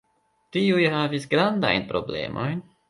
[0.55, 2.69] Tiuj havis grandajn problemojn.